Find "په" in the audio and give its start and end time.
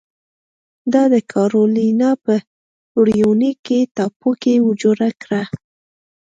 2.23-2.33